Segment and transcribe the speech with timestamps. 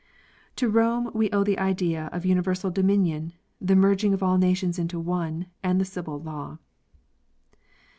[0.55, 4.99] To Rome we owe the idea of universal dominion, the merging of all nations into
[4.99, 6.57] one, and the civil law.